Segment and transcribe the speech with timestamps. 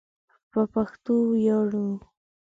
[0.51, 1.87] په پښتو ویاړو